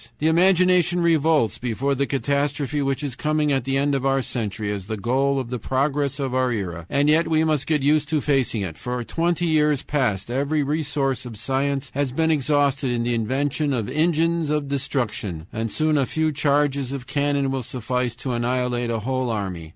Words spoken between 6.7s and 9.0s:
and yet we must get used to facing it.